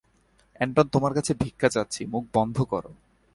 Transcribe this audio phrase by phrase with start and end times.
[0.61, 2.91] এন্টন তোমার কাছে ভিক্ষা চাচ্ছি, মুখ বন্ধ করো।